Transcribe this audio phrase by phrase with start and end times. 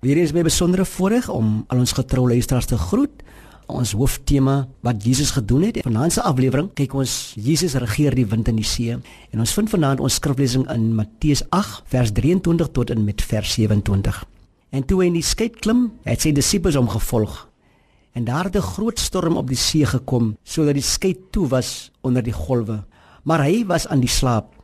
[0.00, 3.18] Weer eens by besondere voorreg om al ons getroue luisteraars te groet.
[3.68, 5.82] Ons hooftema wat Jesus gedoen het.
[5.84, 8.96] Vanaand se aflewering kyk ons Jesus regeer die wind en die see.
[8.96, 13.52] En ons vind vanaand ons skriflesing in Matteus 8 vers 23 tot en met vers
[13.60, 14.22] 27.
[14.72, 17.36] En toe hy in die skip klim, het sy disippels hom gevolg.
[18.16, 21.92] En daar het 'n groot storm op die see gekom sodat die skip toe was
[22.00, 22.84] onder die golwe.
[23.24, 24.56] Maar hy was aan die slaap.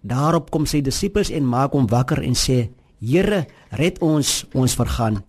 [0.00, 2.70] Daarop kom sy disippels en maak hom wakker en sê:
[3.00, 5.24] "Here, red ons, ons vergaan."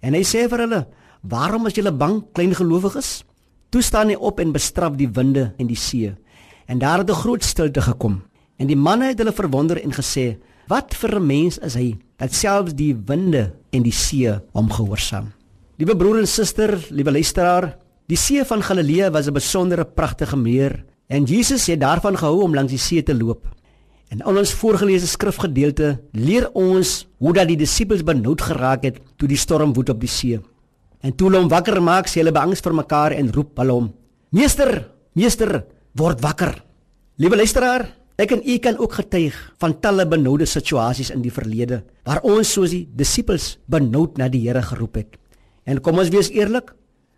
[0.00, 0.86] En hy sê vir hulle:
[1.22, 3.24] "Waarom is julle bang, klein gelowiges?"
[3.70, 6.14] Toe staan hy op en bestraf die winde en die see.
[6.66, 8.22] En daar het 'n groot stilte gekom.
[8.58, 10.38] En die manne het hulle verwonder en gesê:
[10.68, 15.32] "Wat vir 'n mens is hy dat selfs die winde en die see hom gehoorsaam?"
[15.76, 17.76] Liewe broer en suster, liewe luisteraar,
[18.06, 22.54] die see van Galilea was 'n besondere pragtige meer en Jesus het daarvan gehou om
[22.54, 23.46] langs die see te loop.
[24.12, 26.90] In ons voorgelese skrifgedeelte leer ons
[27.24, 30.36] hoe dat die disippels benoud geraak het toe die storm woed op die see.
[31.00, 33.88] En toe hulle hom wakker maak, sê hulle beangs vir mekaar en roep hulle hom:
[34.36, 34.84] "Meester,
[35.16, 35.64] meester,
[35.96, 36.52] word wakker."
[37.16, 37.88] Liewe luisteraar,
[38.20, 42.52] ek en u kan ook getuig van talle benoude situasies in die verlede waar ons
[42.52, 45.16] soos die disippels benoud na die Here geroep het.
[45.64, 46.74] En kom ons wees eerlik,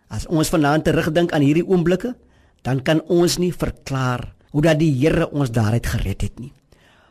[0.07, 2.15] as ons vanaand terugdink aan hierdie oomblikke,
[2.63, 6.53] dan kan ons nie verklaar hoe dat die Here ons daaruit gered het nie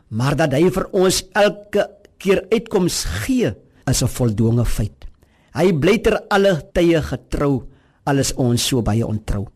[0.09, 1.87] maar dat hy vir ons elke
[2.21, 3.53] keer uitkoms gee
[3.85, 5.05] is 'n voldonge feit.
[5.53, 7.63] Hy bly ter alle tye getrou
[8.03, 9.47] alles ons so baie ontrou.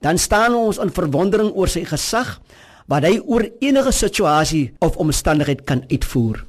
[0.00, 2.40] Dan staan ons in verwondering oor sy gesag
[2.88, 6.44] wat hy oor enige situasie of omstandigheid kan uitvoer.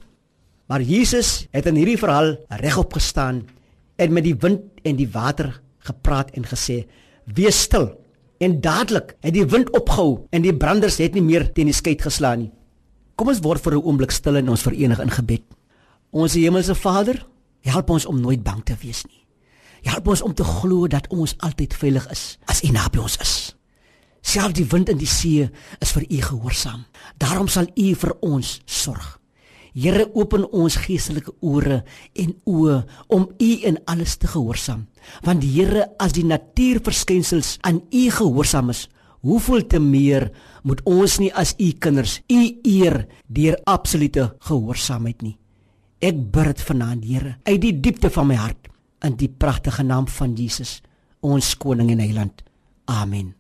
[0.70, 3.48] Maar Jesus het in hierdie verhaal regop gestaan
[3.98, 6.86] en met die wind en die water gepraat en gesê:
[7.26, 7.98] "Wees stil."
[8.40, 11.98] En dadelik het die wind opgehou en die branders het nie meer teen die skei
[12.00, 12.52] geslaan nie.
[13.20, 15.44] Kom ons word vir 'n oomblik stil en ons verenig in gebed.
[16.12, 17.28] Ons hemelse Vader,
[17.62, 19.26] help ons om nooit bang te wees nie.
[19.84, 23.56] Help ons om te glo dat ons altyd veilig is as U naby ons is.
[24.22, 25.50] Selfs die wind en die see
[25.82, 26.86] is vir U gehoorsaam.
[27.18, 29.20] Daarom sal U vir ons sorg.
[29.74, 34.88] Here, open ons geestelike ore en oë om U in alles te gehoorsaam.
[35.24, 38.88] Want Here, as die natuurverskynsels aan U gehoorsaam is,
[39.26, 40.30] hoeveel te meer
[40.64, 45.38] moet ons nie as u kinders u eer deur absolute gehoorsaamheid nie.
[46.00, 48.70] Ek bid vanaand, Here, uit die diepte van my hart
[49.04, 50.80] in die pragtige naam van Jesus,
[51.20, 52.44] ons koning en heiland.
[52.88, 53.39] Amen.